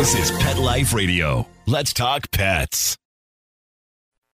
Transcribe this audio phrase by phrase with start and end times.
[0.00, 1.46] This is Pet Life Radio.
[1.66, 2.96] Let's talk pets.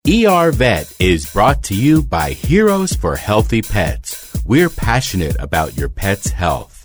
[0.06, 4.44] ER Vet is brought to you by Heroes for Healthy Pets.
[4.46, 6.75] We're passionate about your pet's health.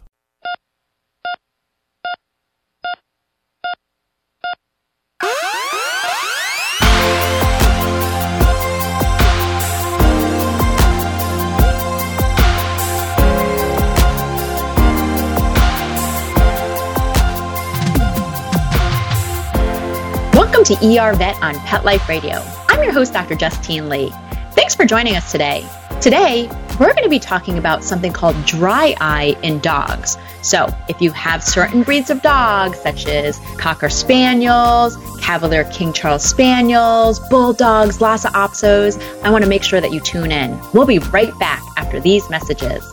[20.51, 22.43] Welcome to ER Vet on Pet Life Radio.
[22.67, 23.35] I'm your host, Dr.
[23.35, 24.11] Justine Lee.
[24.51, 25.65] Thanks for joining us today.
[26.01, 30.17] Today, we're going to be talking about something called dry eye in dogs.
[30.41, 36.25] So, if you have certain breeds of dogs, such as Cocker Spaniels, Cavalier King Charles
[36.25, 40.59] Spaniels, Bulldogs, Lhasa Apsos, I want to make sure that you tune in.
[40.73, 42.83] We'll be right back after these messages.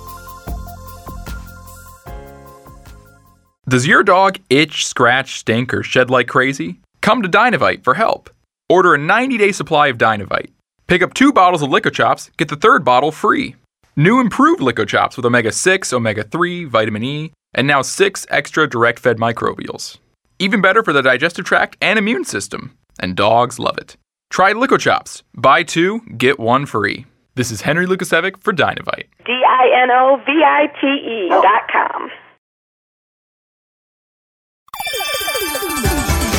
[3.69, 6.81] Does your dog itch, scratch, stink, or shed like crazy?
[7.09, 8.29] Come to Dinovite for help.
[8.69, 10.51] Order a 90 day supply of Dinovite.
[10.89, 13.57] Pick up two bottles of LickOChops, get the third bottle free.
[13.97, 18.99] New improved LickOChops with omega 6, omega 3, vitamin E, and now six extra direct
[18.99, 19.97] fed microbials.
[20.39, 22.77] Even better for the digestive tract and immune system.
[23.01, 23.97] And dogs love it.
[24.29, 25.23] Try LickOChops.
[25.35, 27.07] Buy two, get one free.
[27.37, 29.07] This is Henry Lukasevic for Dinovite.
[29.25, 32.11] D I N O V I T E dot com.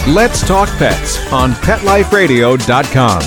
[0.09, 3.21] Let's Talk Pets on PetLifeRadio.com.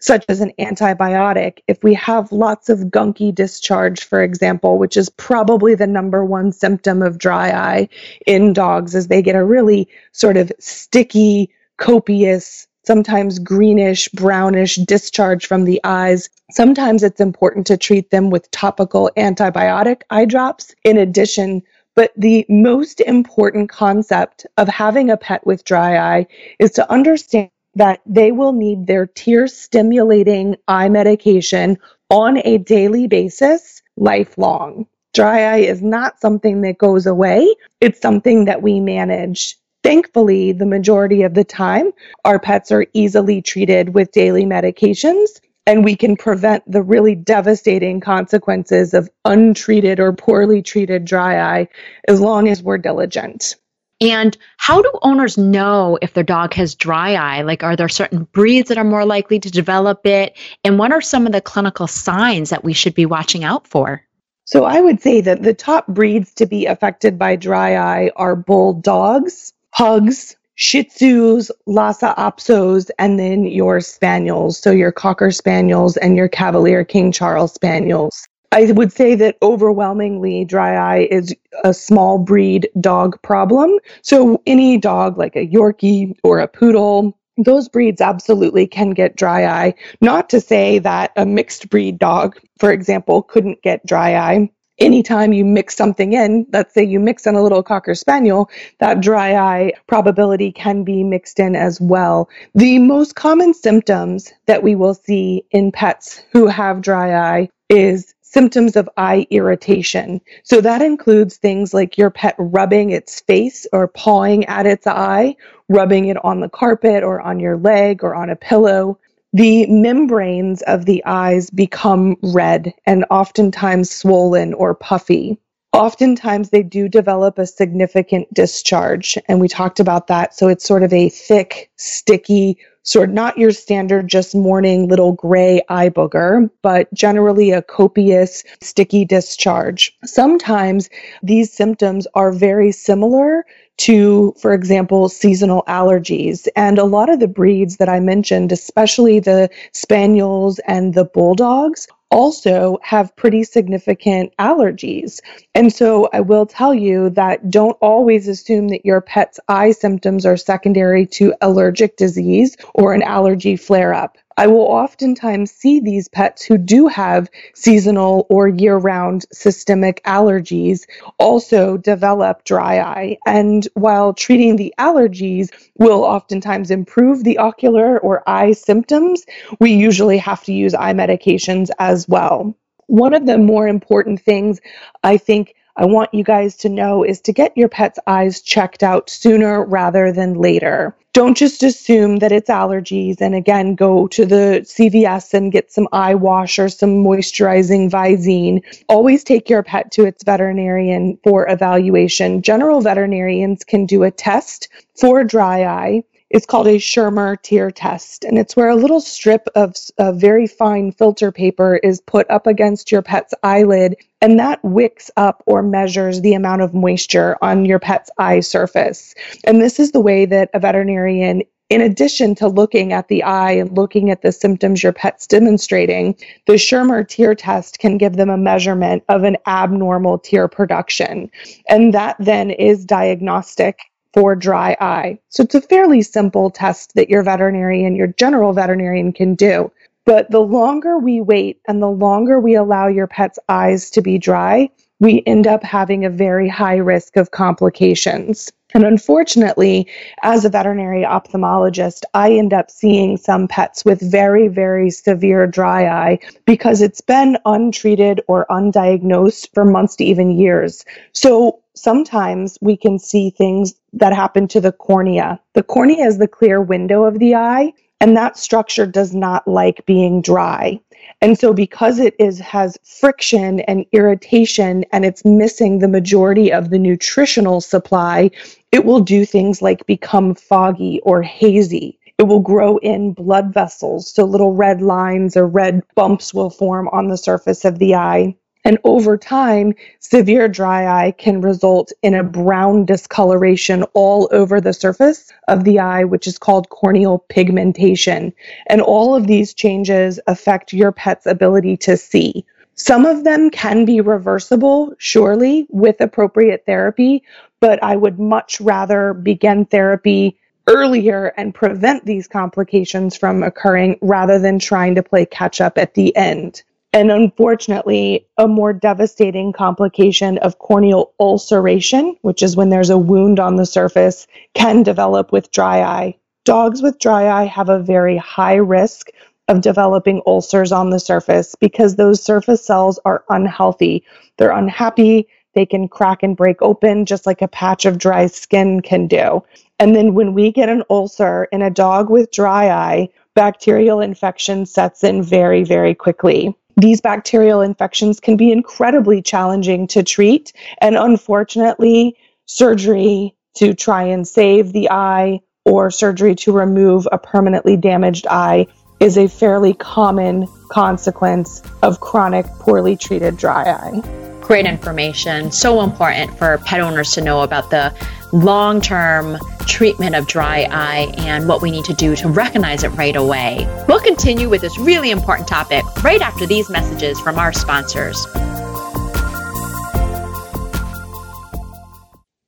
[0.06, 5.08] such as an antibiotic, if we have lots of gunky discharge, for example, which is
[5.10, 7.88] probably the number one symptom of dry eye
[8.24, 15.44] in dogs, is they get a really sort of sticky, copious, sometimes greenish, brownish discharge
[15.44, 16.30] from the eyes.
[16.52, 21.62] Sometimes it's important to treat them with topical antibiotic eye drops in addition
[21.96, 26.26] but the most important concept of having a pet with dry eye
[26.58, 31.78] is to understand that they will need their tear stimulating eye medication
[32.10, 34.86] on a daily basis lifelong.
[35.14, 39.56] Dry eye is not something that goes away, it's something that we manage.
[39.82, 41.92] Thankfully, the majority of the time,
[42.24, 45.28] our pets are easily treated with daily medications,
[45.66, 51.68] and we can prevent the really devastating consequences of untreated or poorly treated dry eye
[52.08, 53.56] as long as we're diligent.
[54.00, 57.42] And how do owners know if their dog has dry eye?
[57.42, 60.36] Like, are there certain breeds that are more likely to develop it?
[60.64, 64.02] And what are some of the clinical signs that we should be watching out for?
[64.44, 68.36] So, I would say that the top breeds to be affected by dry eye are
[68.36, 74.58] bulldogs, pugs, Shih Tzus, Lhasa Apsos, and then your Spaniels.
[74.58, 78.26] So your Cocker Spaniels and your Cavalier King Charles Spaniels.
[78.56, 83.78] I would say that overwhelmingly dry eye is a small breed dog problem.
[84.00, 89.44] So any dog like a Yorkie or a poodle, those breeds absolutely can get dry
[89.44, 89.74] eye.
[90.00, 94.50] Not to say that a mixed breed dog, for example, couldn't get dry eye.
[94.78, 98.48] Anytime you mix something in, let's say you mix in a little Cocker Spaniel,
[98.78, 102.30] that dry eye probability can be mixed in as well.
[102.54, 108.14] The most common symptoms that we will see in pets who have dry eye is
[108.28, 110.20] symptoms of eye irritation.
[110.42, 115.36] So that includes things like your pet rubbing its face or pawing at its eye,
[115.68, 118.98] rubbing it on the carpet or on your leg or on a pillow.
[119.32, 125.38] The membranes of the eyes become red and oftentimes swollen or puffy.
[125.72, 130.34] Oftentimes, they do develop a significant discharge, and we talked about that.
[130.34, 135.60] So, it's sort of a thick, sticky, sort not your standard just morning little gray
[135.68, 139.94] eye booger, but generally a copious sticky discharge.
[140.04, 140.88] Sometimes
[141.22, 143.44] these symptoms are very similar
[143.78, 146.48] to, for example, seasonal allergies.
[146.56, 151.86] And a lot of the breeds that I mentioned, especially the spaniels and the bulldogs,
[152.10, 155.20] also have pretty significant allergies.
[155.54, 160.24] And so I will tell you that don't always assume that your pet's eye symptoms
[160.24, 164.16] are secondary to allergic disease or an allergy flare up.
[164.36, 170.82] I will oftentimes see these pets who do have seasonal or year round systemic allergies
[171.18, 173.18] also develop dry eye.
[173.26, 179.24] And while treating the allergies will oftentimes improve the ocular or eye symptoms,
[179.58, 182.54] we usually have to use eye medications as well.
[182.88, 184.60] One of the more important things
[185.02, 188.82] I think I want you guys to know is to get your pet's eyes checked
[188.82, 190.96] out sooner rather than later.
[191.12, 195.88] Don't just assume that it's allergies and again go to the CVS and get some
[195.92, 198.62] eye wash or some moisturizing Visine.
[198.88, 202.42] Always take your pet to its veterinarian for evaluation.
[202.42, 208.24] General veterinarians can do a test for dry eye it's called a Schirmer tear test,
[208.24, 212.46] and it's where a little strip of, of very fine filter paper is put up
[212.46, 217.64] against your pet's eyelid, and that wicks up or measures the amount of moisture on
[217.64, 219.14] your pet's eye surface.
[219.44, 223.52] And this is the way that a veterinarian in addition to looking at the eye
[223.52, 226.16] and looking at the symptoms your pet's demonstrating,
[226.46, 231.28] the Schirmer tear test can give them a measurement of an abnormal tear production.
[231.68, 233.80] And that then is diagnostic
[234.16, 235.18] for dry eye.
[235.28, 239.70] So it's a fairly simple test that your veterinarian, your general veterinarian can do.
[240.06, 244.16] But the longer we wait and the longer we allow your pet's eyes to be
[244.16, 244.70] dry,
[245.00, 248.50] we end up having a very high risk of complications.
[248.76, 249.88] And unfortunately,
[250.22, 255.86] as a veterinary ophthalmologist, I end up seeing some pets with very, very severe dry
[255.86, 260.84] eye because it's been untreated or undiagnosed for months to even years.
[261.12, 265.40] So sometimes we can see things that happen to the cornea.
[265.54, 269.84] The cornea is the clear window of the eye, and that structure does not like
[269.86, 270.78] being dry.
[271.22, 276.70] And so because it is has friction and irritation and it's missing the majority of
[276.70, 278.30] the nutritional supply,
[278.72, 281.98] it will do things like become foggy or hazy.
[282.18, 286.88] It will grow in blood vessels, so little red lines or red bumps will form
[286.88, 288.36] on the surface of the eye.
[288.66, 294.72] And over time, severe dry eye can result in a brown discoloration all over the
[294.72, 298.32] surface of the eye, which is called corneal pigmentation.
[298.66, 302.44] And all of these changes affect your pet's ability to see.
[302.74, 307.22] Some of them can be reversible, surely, with appropriate therapy,
[307.60, 314.40] but I would much rather begin therapy earlier and prevent these complications from occurring rather
[314.40, 316.64] than trying to play catch up at the end.
[316.96, 323.38] And unfortunately, a more devastating complication of corneal ulceration, which is when there's a wound
[323.38, 326.16] on the surface, can develop with dry eye.
[326.46, 329.08] Dogs with dry eye have a very high risk
[329.46, 334.02] of developing ulcers on the surface because those surface cells are unhealthy.
[334.38, 335.28] They're unhappy.
[335.52, 339.44] They can crack and break open just like a patch of dry skin can do.
[339.78, 344.64] And then when we get an ulcer in a dog with dry eye, bacterial infection
[344.64, 346.56] sets in very, very quickly.
[346.78, 350.52] These bacterial infections can be incredibly challenging to treat.
[350.78, 357.78] And unfortunately, surgery to try and save the eye or surgery to remove a permanently
[357.78, 358.66] damaged eye
[359.00, 364.38] is a fairly common consequence of chronic, poorly treated dry eye.
[364.42, 365.50] Great information.
[365.50, 367.94] So important for pet owners to know about the
[368.32, 372.88] long term treatment of dry eye and what we need to do to recognize it
[372.90, 373.66] right away.
[373.88, 378.26] We'll continue with this really important topic right after these messages from our sponsors.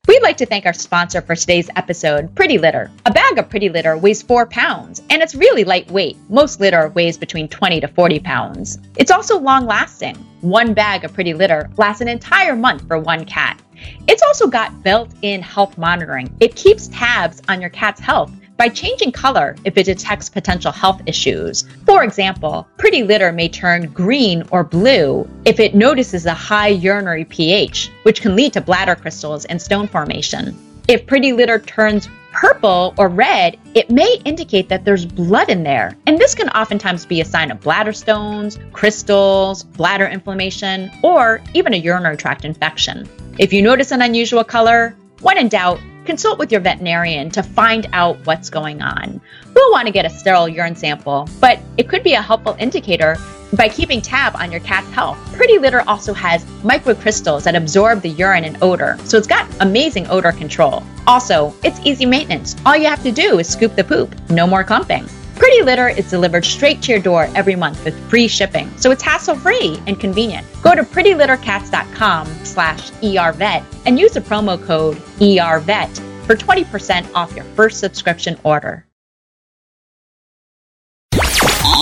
[0.09, 2.91] We'd like to thank our sponsor for today's episode, Pretty Litter.
[3.05, 6.17] A bag of Pretty Litter weighs 4 pounds, and it's really lightweight.
[6.31, 8.79] Most litter weighs between 20 to 40 pounds.
[8.97, 10.17] It's also long lasting.
[10.41, 13.61] One bag of Pretty Litter lasts an entire month for one cat.
[14.07, 16.35] It's also got built in health monitoring.
[16.41, 21.01] It keeps tabs on your cat's health by changing color if it detects potential health
[21.07, 21.65] issues.
[21.87, 27.25] For example, pretty litter may turn green or blue if it notices a high urinary
[27.25, 30.57] pH, which can lead to bladder crystals and stone formation.
[30.89, 35.97] If pretty litter turns purple or red, it may indicate that there's blood in there.
[36.07, 41.75] And this can oftentimes be a sign of bladder stones, crystals, bladder inflammation, or even
[41.75, 43.09] a urinary tract infection.
[43.39, 47.87] If you notice an unusual color, when in doubt, consult with your veterinarian to find
[47.93, 49.21] out what's going on.
[49.55, 53.19] We'll want to get a sterile urine sample, but it could be a helpful indicator
[53.53, 55.19] by keeping tab on your cat's health.
[55.35, 60.07] Pretty Litter also has microcrystals that absorb the urine and odor, so it's got amazing
[60.09, 60.83] odor control.
[61.07, 62.57] Also, it's easy maintenance.
[62.65, 65.07] All you have to do is scoop the poop, no more clumping.
[65.39, 69.03] Pretty Litter is delivered straight to your door every month with free shipping, so it's
[69.03, 70.45] hassle-free and convenient.
[70.63, 77.45] Go to prettylittercats.com slash ervet and use the promo code ervet for 20% off your
[77.55, 78.85] first subscription order.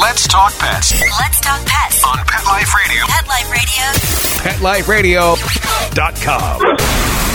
[0.01, 3.07] Let's talk pets Let's talk pets on Pet Life Radio.
[3.07, 3.51] Pet Life
[4.89, 5.35] Radio.
[5.35, 7.26] PetLifeRadio.com.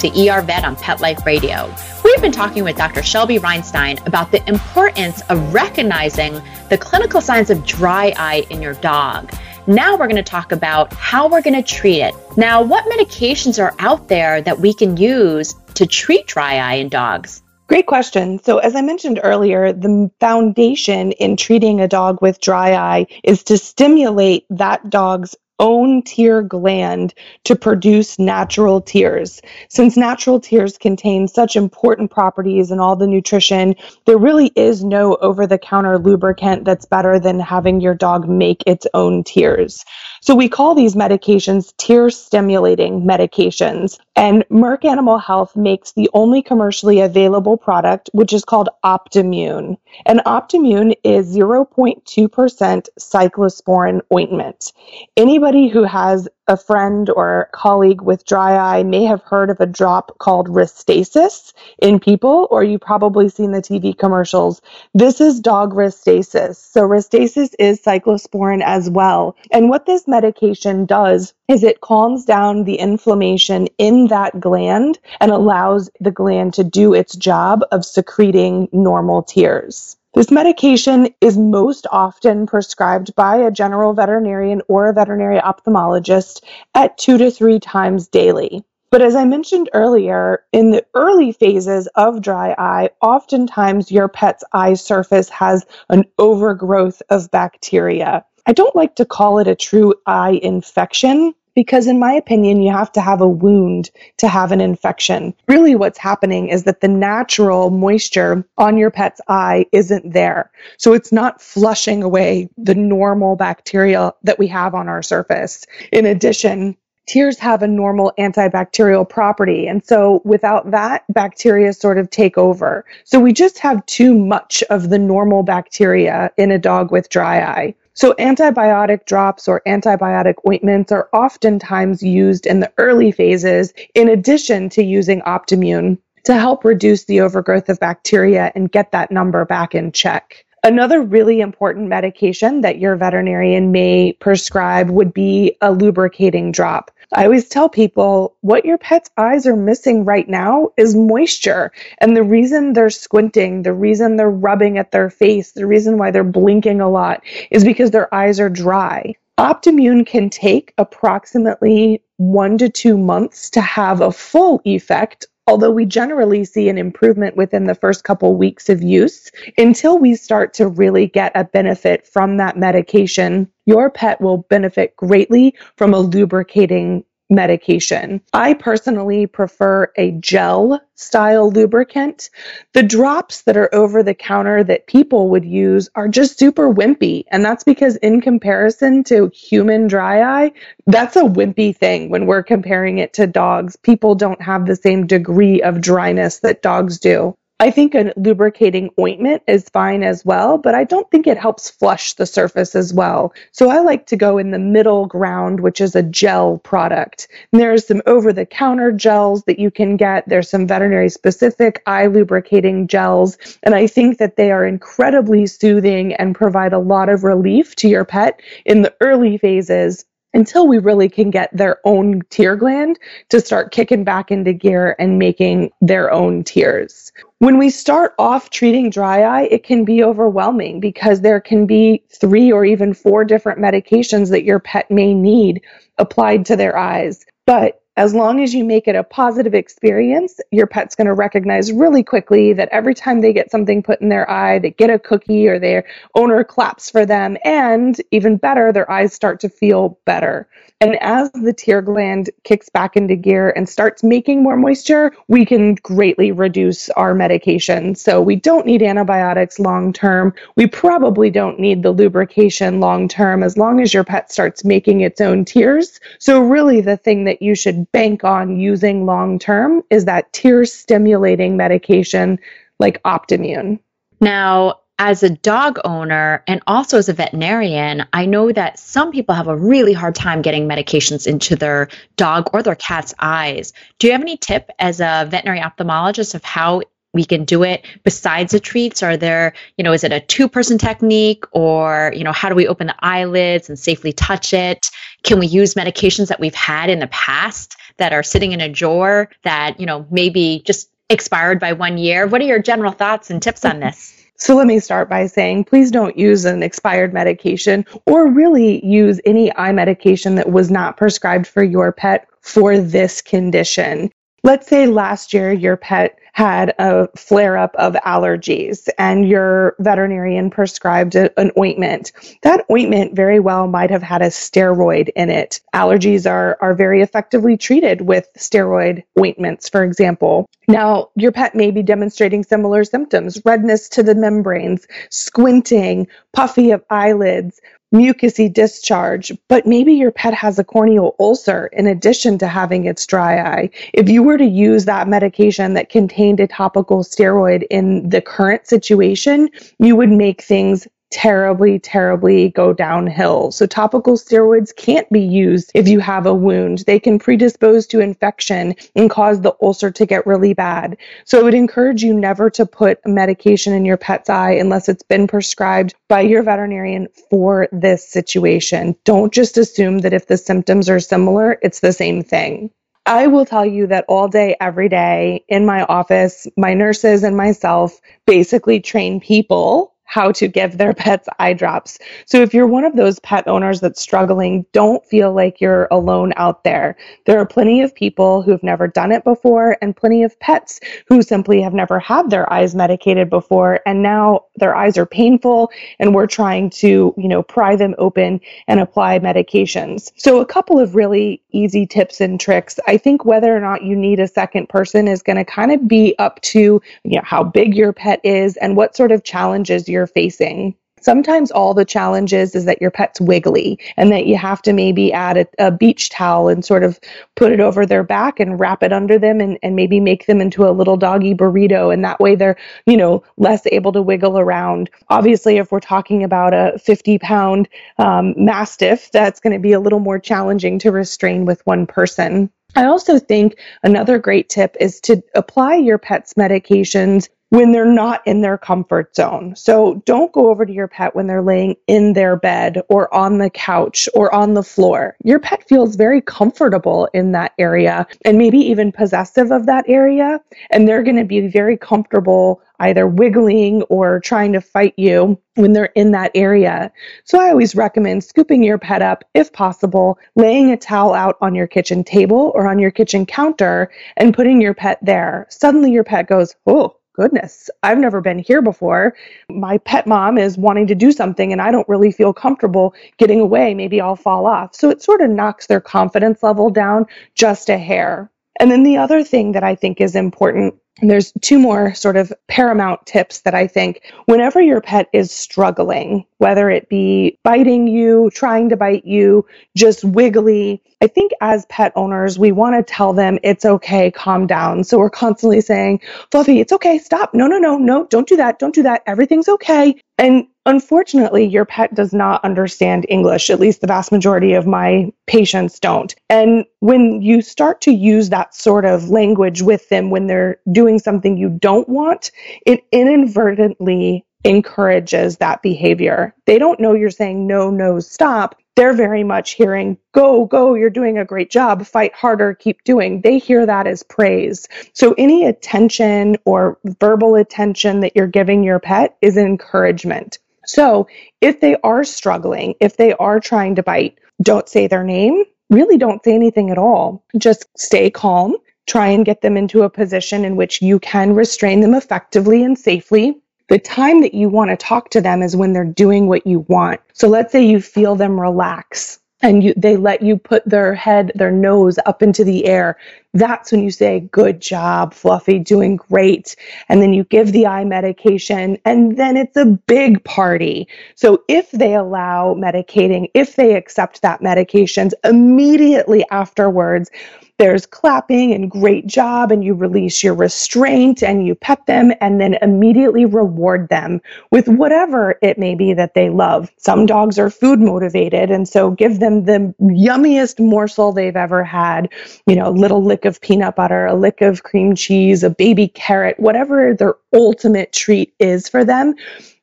[0.00, 1.72] to ER Vet on Pet Life Radio.
[2.02, 3.02] We've been talking with Dr.
[3.02, 6.40] Shelby Reinstein about the importance of recognizing
[6.70, 9.30] the clinical signs of dry eye in your dog.
[9.66, 12.14] Now we're going to talk about how we're going to treat it.
[12.38, 16.88] Now, what medications are out there that we can use to treat dry eye in
[16.88, 17.42] dogs?
[17.66, 18.38] Great question.
[18.42, 23.44] So, as I mentioned earlier, the foundation in treating a dog with dry eye is
[23.44, 29.40] to stimulate that dog's own tear gland to produce natural tears.
[29.68, 35.16] Since natural tears contain such important properties and all the nutrition, there really is no
[35.16, 39.84] over the counter lubricant that's better than having your dog make its own tears.
[40.22, 43.98] So we call these medications tear stimulating medications.
[44.14, 49.78] And Merck Animal Health makes the only commercially available product, which is called Optimmune.
[50.04, 54.72] And Optimmune is 0.2% cyclosporin ointment.
[55.16, 59.66] Anybody who has a friend or colleague with dry eye may have heard of a
[59.66, 64.60] drop called Restasis in people, or you've probably seen the TV commercials.
[64.92, 66.56] This is dog Restasis.
[66.56, 69.36] So Restasis is cyclosporin as well.
[69.52, 75.30] And what this medication does is it calms down the inflammation in that gland and
[75.30, 79.96] allows the gland to do its job of secreting normal tears.
[80.12, 86.42] This medication is most often prescribed by a general veterinarian or a veterinary ophthalmologist
[86.74, 88.64] at two to three times daily.
[88.90, 94.42] But as I mentioned earlier, in the early phases of dry eye, oftentimes your pet's
[94.52, 98.24] eye surface has an overgrowth of bacteria.
[98.46, 102.72] I don't like to call it a true eye infection because, in my opinion, you
[102.72, 105.34] have to have a wound to have an infection.
[105.48, 110.50] Really, what's happening is that the natural moisture on your pet's eye isn't there.
[110.78, 115.66] So it's not flushing away the normal bacteria that we have on our surface.
[115.92, 116.76] In addition,
[117.06, 119.66] tears have a normal antibacterial property.
[119.66, 122.84] And so without that, bacteria sort of take over.
[123.04, 127.40] So we just have too much of the normal bacteria in a dog with dry
[127.40, 127.74] eye.
[127.94, 134.68] So, antibiotic drops or antibiotic ointments are oftentimes used in the early phases, in addition
[134.70, 139.74] to using Optimmune to help reduce the overgrowth of bacteria and get that number back
[139.74, 140.44] in check.
[140.62, 146.90] Another really important medication that your veterinarian may prescribe would be a lubricating drop.
[147.12, 151.72] I always tell people what your pet's eyes are missing right now is moisture.
[151.98, 156.12] And the reason they're squinting, the reason they're rubbing at their face, the reason why
[156.12, 159.14] they're blinking a lot is because their eyes are dry.
[159.38, 165.84] Optimmune can take approximately one to two months to have a full effect although we
[165.84, 170.68] generally see an improvement within the first couple weeks of use, until we start to
[170.68, 177.04] really get a benefit from that medication, your pet will benefit greatly from a lubricating
[177.30, 178.20] medication.
[178.32, 182.28] I personally prefer a gel style lubricant.
[182.74, 187.24] The drops that are over the counter that people would use are just super wimpy.
[187.30, 190.52] And that's because, in comparison to human dry eye,
[190.86, 193.76] that's a wimpy thing when we're comparing it to dogs.
[193.76, 197.36] People don't have the same degree of dryness that dogs do.
[197.62, 201.68] I think a lubricating ointment is fine as well, but I don't think it helps
[201.68, 203.34] flush the surface as well.
[203.52, 207.28] So I like to go in the middle ground, which is a gel product.
[207.52, 210.26] And there's some over the counter gels that you can get.
[210.26, 213.36] There's some veterinary specific eye lubricating gels.
[213.62, 217.88] And I think that they are incredibly soothing and provide a lot of relief to
[217.88, 222.98] your pet in the early phases until we really can get their own tear gland
[223.28, 227.12] to start kicking back into gear and making their own tears.
[227.40, 232.04] When we start off treating dry eye, it can be overwhelming because there can be
[232.10, 235.62] three or even four different medications that your pet may need
[235.96, 237.24] applied to their eyes.
[237.46, 241.70] But as long as you make it a positive experience, your pet's going to recognize
[241.70, 244.98] really quickly that every time they get something put in their eye, they get a
[244.98, 245.84] cookie or their
[246.14, 250.48] owner claps for them, and even better, their eyes start to feel better.
[250.82, 255.44] And as the tear gland kicks back into gear and starts making more moisture, we
[255.44, 257.94] can greatly reduce our medication.
[257.94, 260.32] So we don't need antibiotics long term.
[260.56, 265.02] We probably don't need the lubrication long term as long as your pet starts making
[265.02, 266.00] its own tears.
[266.18, 270.64] So, really, the thing that you should bank on using long term is that tear
[270.64, 272.38] stimulating medication
[272.78, 273.78] like Optimmune.
[274.20, 279.34] Now, as a dog owner and also as a veterinarian, I know that some people
[279.34, 283.72] have a really hard time getting medications into their dog or their cat's eyes.
[283.98, 287.84] Do you have any tip as a veterinary ophthalmologist of how we can do it.
[288.04, 292.24] Besides the treats are there you know is it a two person technique or you
[292.24, 294.90] know how do we open the eyelids and safely touch it?
[295.22, 298.68] Can we use medications that we've had in the past that are sitting in a
[298.68, 302.26] drawer that you know maybe just expired by one year?
[302.26, 304.16] What are your general thoughts and tips on this?
[304.40, 309.20] So let me start by saying please don't use an expired medication or really use
[309.26, 314.10] any eye medication that was not prescribed for your pet for this condition.
[314.42, 320.48] Let's say last year your pet had a flare up of allergies and your veterinarian
[320.48, 322.12] prescribed a, an ointment.
[322.42, 325.60] That ointment very well might have had a steroid in it.
[325.74, 330.48] Allergies are, are very effectively treated with steroid ointments, for example.
[330.68, 336.82] Now, your pet may be demonstrating similar symptoms redness to the membranes, squinting, puffy of
[336.88, 337.60] eyelids,
[337.92, 343.04] mucousy discharge, but maybe your pet has a corneal ulcer in addition to having its
[343.06, 343.70] dry eye.
[343.92, 348.66] If you were to use that medication that contained a topical steroid in the current
[348.66, 349.48] situation,
[349.78, 353.50] you would make things terribly, terribly go downhill.
[353.50, 356.84] So, topical steroids can't be used if you have a wound.
[356.86, 360.96] They can predispose to infection and cause the ulcer to get really bad.
[361.24, 365.02] So, I would encourage you never to put medication in your pet's eye unless it's
[365.02, 368.96] been prescribed by your veterinarian for this situation.
[369.04, 372.70] Don't just assume that if the symptoms are similar, it's the same thing.
[373.06, 377.36] I will tell you that all day, every day in my office, my nurses and
[377.36, 381.98] myself basically train people how to give their pets eye drops.
[382.26, 386.32] So if you're one of those pet owners that's struggling, don't feel like you're alone
[386.36, 386.96] out there.
[387.26, 391.22] There are plenty of people who've never done it before and plenty of pets who
[391.22, 395.70] simply have never had their eyes medicated before and now their eyes are painful
[396.00, 400.10] and we're trying to, you know, pry them open and apply medications.
[400.16, 402.80] So a couple of really easy tips and tricks.
[402.88, 405.86] I think whether or not you need a second person is going to kind of
[405.86, 409.88] be up to, you know, how big your pet is and what sort of challenges
[409.88, 410.74] you're you're facing.
[411.02, 414.72] Sometimes all the challenge is, is that your pet's wiggly and that you have to
[414.72, 417.00] maybe add a, a, beach towel and sort of
[417.36, 420.42] put it over their back and wrap it under them and, and maybe make them
[420.42, 421.92] into a little doggy burrito.
[421.92, 424.90] And that way they're, you know, less able to wiggle around.
[425.08, 429.80] Obviously, if we're talking about a 50 pound um, mastiff, that's going to be a
[429.80, 432.50] little more challenging to restrain with one person.
[432.76, 438.26] I also think another great tip is to apply your pet's medications when they're not
[438.26, 439.54] in their comfort zone.
[439.56, 443.38] So don't go over to your pet when they're laying in their bed or on
[443.38, 445.16] the couch or on the floor.
[445.24, 450.40] Your pet feels very comfortable in that area and maybe even possessive of that area.
[450.70, 455.72] And they're going to be very comfortable either wiggling or trying to fight you when
[455.72, 456.90] they're in that area.
[457.24, 461.54] So I always recommend scooping your pet up if possible, laying a towel out on
[461.54, 465.46] your kitchen table or on your kitchen counter and putting your pet there.
[465.50, 469.14] Suddenly your pet goes, Oh, goodness, I've never been here before.
[469.48, 473.40] My pet mom is wanting to do something and I don't really feel comfortable getting
[473.40, 473.74] away.
[473.74, 474.74] Maybe I'll fall off.
[474.74, 478.30] So it sort of knocks their confidence level down just a hair.
[478.58, 482.16] And then the other thing that I think is important and there's two more sort
[482.16, 487.88] of paramount tips that I think whenever your pet is struggling, whether it be biting
[487.88, 492.92] you, trying to bite you, just wiggly, I think as pet owners, we want to
[492.92, 494.84] tell them it's okay, calm down.
[494.84, 497.32] So we're constantly saying, Fluffy, it's okay, stop.
[497.32, 498.58] No, no, no, no, don't do that.
[498.58, 499.02] Don't do that.
[499.06, 499.98] Everything's okay.
[500.18, 503.50] And unfortunately, your pet does not understand English.
[503.50, 506.14] At least the vast majority of my patients don't.
[506.28, 510.98] And when you start to use that sort of language with them when they're doing
[510.98, 512.30] something you don't want,
[512.66, 516.34] it inadvertently encourages that behavior.
[516.46, 518.56] They don't know you're saying no, no, stop.
[518.76, 523.20] They're very much hearing, go, go, you're doing a great job, fight harder, keep doing.
[523.20, 524.66] They hear that as praise.
[524.94, 530.38] So any attention or verbal attention that you're giving your pet is encouragement.
[530.70, 531.08] So
[531.40, 535.44] if they are struggling, if they are trying to bite, don't say their name.
[535.68, 537.24] Really don't say anything at all.
[537.36, 538.56] Just stay calm.
[538.86, 542.78] Try and get them into a position in which you can restrain them effectively and
[542.78, 546.44] safely the time that you want to talk to them is when they're doing what
[546.44, 547.00] you want.
[547.12, 551.32] So let's say you feel them relax and you, they let you put their head,
[551.34, 552.98] their nose up into the air.
[553.34, 556.56] That's when you say, Good job, Fluffy, doing great.
[556.88, 560.88] And then you give the eye medication, and then it's a big party.
[561.14, 567.10] So if they allow medicating, if they accept that medications immediately afterwards,
[567.60, 572.40] there's clapping and great job, and you release your restraint and you pet them and
[572.40, 576.70] then immediately reward them with whatever it may be that they love.
[576.78, 582.08] Some dogs are food motivated, and so give them the yummiest morsel they've ever had,
[582.46, 585.88] you know, a little lick of peanut butter, a lick of cream cheese, a baby
[585.88, 589.14] carrot, whatever their ultimate treat is for them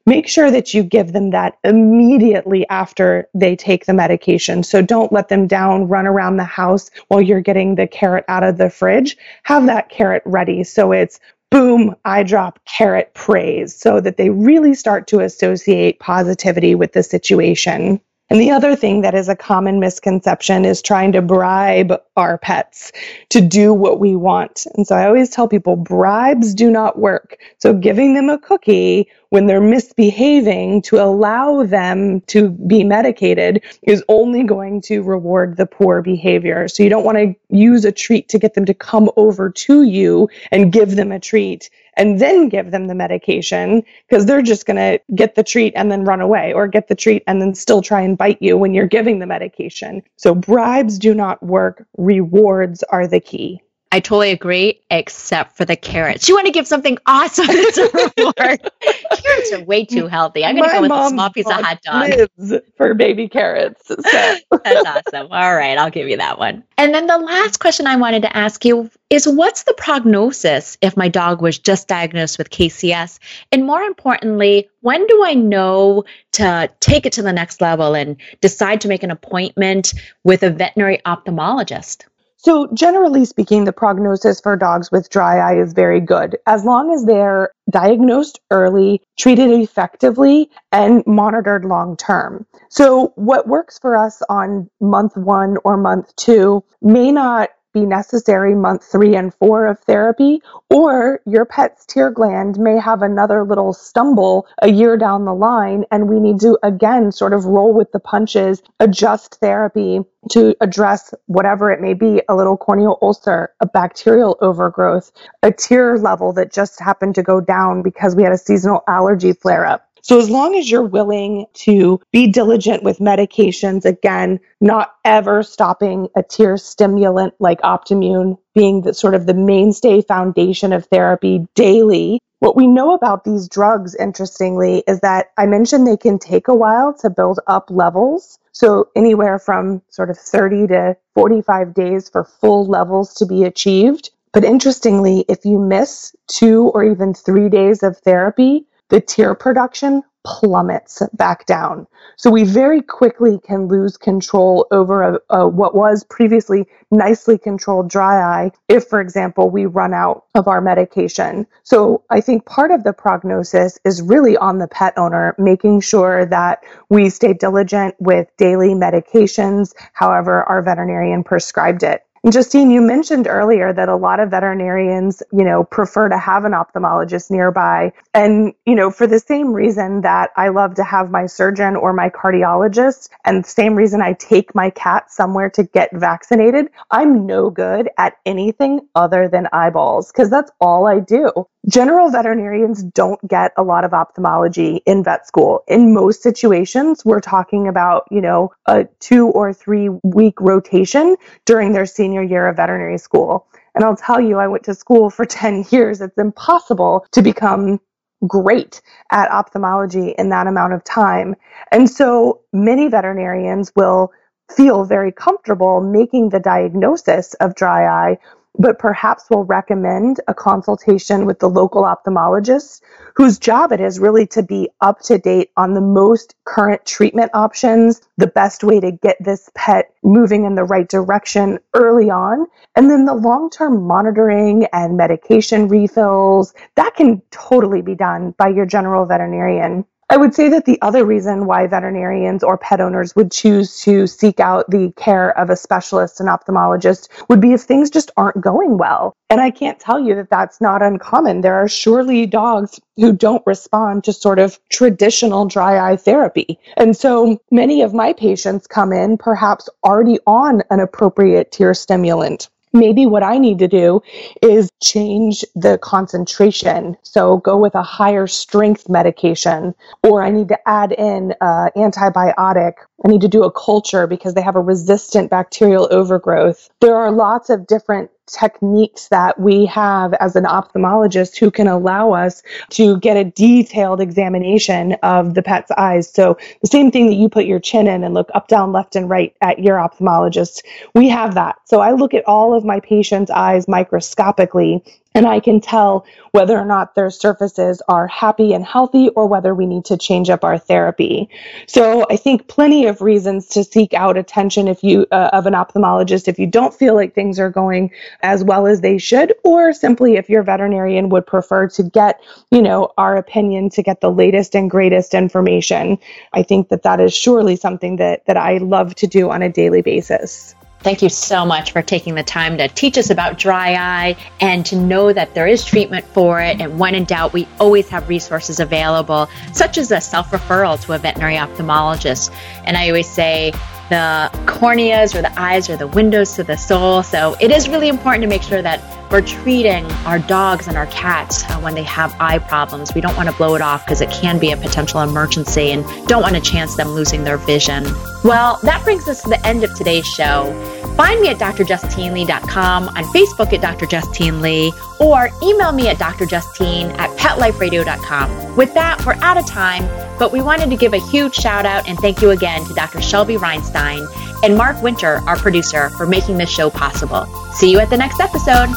[0.07, 4.63] make sure that you give them that immediately after they take the medication.
[4.63, 8.43] So don't let them down, run around the house while you're getting the carrot out
[8.43, 9.17] of the fridge.
[9.43, 10.63] Have that carrot ready.
[10.63, 11.19] So it's
[11.51, 17.03] boom, eye drop, carrot praise so that they really start to associate positivity with the
[17.03, 18.01] situation.
[18.29, 22.91] And the other thing that is a common misconception is trying to bribe our pets
[23.29, 24.67] to do what we want.
[24.75, 27.37] And so I always tell people bribes do not work.
[27.57, 34.03] So giving them a cookie when they're misbehaving to allow them to be medicated is
[34.09, 36.67] only going to reward the poor behavior.
[36.67, 39.83] So you don't want to use a treat to get them to come over to
[39.83, 44.65] you and give them a treat and then give them the medication because they're just
[44.65, 47.55] going to get the treat and then run away or get the treat and then
[47.55, 50.03] still try and bite you when you're giving the medication.
[50.17, 51.85] So bribes do not work.
[51.97, 53.61] Rewards are the key.
[53.91, 56.27] I totally agree, except for the carrots.
[56.27, 58.71] You want to give something awesome as a reward.
[58.81, 60.43] carrots are way too healthy.
[60.43, 62.09] I'm going to go with a small piece of hot dog.
[62.09, 63.87] Lives for baby carrots.
[63.87, 63.95] So.
[64.05, 65.27] That's awesome.
[65.31, 66.63] All right, I'll give you that one.
[66.77, 70.97] And then the last question I wanted to ask you is what's the prognosis if
[70.97, 73.19] my dog was just diagnosed with KCS?
[73.53, 78.17] And more importantly, when do I know to take it to the next level and
[78.41, 79.93] decide to make an appointment
[80.25, 82.03] with a veterinary ophthalmologist?
[82.37, 86.93] So, generally speaking, the prognosis for dogs with dry eye is very good as long
[86.93, 92.45] as they're diagnosed early, treated effectively, and monitored long term.
[92.69, 98.55] So, what works for us on month one or month two may not be necessary
[98.55, 103.73] month three and four of therapy, or your pet's tear gland may have another little
[103.73, 107.91] stumble a year down the line, and we need to again sort of roll with
[107.91, 109.99] the punches, adjust therapy
[110.31, 115.11] to address whatever it may be a little corneal ulcer, a bacterial overgrowth,
[115.43, 119.33] a tear level that just happened to go down because we had a seasonal allergy
[119.33, 119.86] flare up.
[120.07, 126.07] So, as long as you're willing to be diligent with medications, again, not ever stopping
[126.15, 132.21] a tear stimulant like Optimmune being the sort of the mainstay foundation of therapy daily.
[132.39, 136.55] What we know about these drugs, interestingly, is that I mentioned they can take a
[136.55, 138.39] while to build up levels.
[138.53, 144.11] So, anywhere from sort of 30 to 45 days for full levels to be achieved.
[144.31, 150.03] But interestingly, if you miss two or even three days of therapy, the tear production
[150.27, 151.87] plummets back down.
[152.17, 157.89] So we very quickly can lose control over a, a, what was previously nicely controlled
[157.89, 161.47] dry eye if, for example, we run out of our medication.
[161.63, 166.25] So I think part of the prognosis is really on the pet owner, making sure
[166.25, 172.03] that we stay diligent with daily medications, however our veterinarian prescribed it.
[172.31, 176.51] Justine, you mentioned earlier that a lot of veterinarians, you know, prefer to have an
[176.51, 177.93] ophthalmologist nearby.
[178.13, 181.93] And, you know, for the same reason that I love to have my surgeon or
[181.93, 187.25] my cardiologist, and the same reason I take my cat somewhere to get vaccinated, I'm
[187.25, 191.31] no good at anything other than eyeballs because that's all I do.
[191.67, 195.63] General veterinarians don't get a lot of ophthalmology in vet school.
[195.67, 201.73] In most situations, we're talking about, you know, a two or three week rotation during
[201.73, 203.47] their senior year of veterinary school.
[203.75, 206.01] And I'll tell you, I went to school for 10 years.
[206.01, 207.79] It's impossible to become
[208.27, 211.35] great at ophthalmology in that amount of time.
[211.71, 214.11] And so many veterinarians will
[214.55, 218.17] feel very comfortable making the diagnosis of dry eye
[218.59, 222.81] but perhaps will recommend a consultation with the local ophthalmologist
[223.15, 227.31] whose job it is really to be up to date on the most current treatment
[227.33, 232.45] options, the best way to get this pet moving in the right direction early on,
[232.75, 236.53] and then the long term monitoring and medication refills.
[236.75, 239.85] That can totally be done by your general veterinarian.
[240.09, 244.07] I would say that the other reason why veterinarians or pet owners would choose to
[244.07, 248.39] seek out the care of a specialist and ophthalmologist would be if things just aren't
[248.39, 249.13] going well.
[249.29, 251.41] And I can't tell you that that's not uncommon.
[251.41, 256.57] There are surely dogs who don't respond to sort of traditional dry eye therapy.
[256.77, 262.49] And so many of my patients come in perhaps already on an appropriate tear stimulant
[262.79, 264.01] maybe what I need to do
[264.41, 266.97] is change the concentration.
[267.03, 272.73] So go with a higher strength medication, or I need to add in uh, antibiotic.
[273.05, 276.69] I need to do a culture because they have a resistant bacterial overgrowth.
[276.81, 282.11] There are lots of different techniques that we have as an ophthalmologist who can allow
[282.11, 286.11] us to get a detailed examination of the pet's eyes.
[286.11, 288.95] So, the same thing that you put your chin in and look up, down, left,
[288.95, 290.61] and right at your ophthalmologist,
[290.93, 291.57] we have that.
[291.65, 294.83] So, I look at all of my patients' eyes microscopically
[295.17, 299.55] and I can tell whether or not their surfaces are happy and healthy or whether
[299.55, 301.27] we need to change up our therapy.
[301.65, 305.53] So I think plenty of reasons to seek out attention if you uh, of an
[305.53, 307.89] ophthalmologist if you don't feel like things are going
[308.21, 312.61] as well as they should or simply if your veterinarian would prefer to get, you
[312.61, 315.97] know, our opinion to get the latest and greatest information.
[316.31, 319.49] I think that that is surely something that that I love to do on a
[319.49, 320.53] daily basis.
[320.81, 324.65] Thank you so much for taking the time to teach us about dry eye and
[324.67, 326.61] to know that there is treatment for it.
[326.61, 330.93] And when in doubt, we always have resources available, such as a self referral to
[330.93, 332.31] a veterinary ophthalmologist.
[332.63, 333.51] And I always say,
[333.89, 337.03] the corneas or the eyes are the windows to the soul.
[337.03, 340.87] So it is really important to make sure that we're treating our dogs and our
[340.87, 342.93] cats uh, when they have eye problems.
[342.93, 345.85] We don't want to blow it off because it can be a potential emergency and
[346.07, 347.85] don't want to chance them losing their vision.
[348.27, 350.53] Well, that brings us to the end of today's show.
[350.97, 353.85] Find me at drjustinelee.com, on Facebook at Dr.
[353.85, 358.57] Justine Lee, or email me at drjustine at petliferadio.com.
[358.57, 359.87] With that, we're out of time,
[360.19, 363.01] but we wanted to give a huge shout out and thank you again to Dr.
[363.01, 364.05] Shelby Reinstein
[364.43, 367.25] and Mark Winter, our producer, for making this show possible.
[367.53, 368.67] See you at the next episode.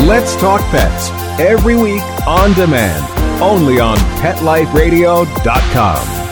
[0.00, 1.08] Let's Talk Pets,
[1.40, 6.31] every week on demand, only on PetLifeRadio.com.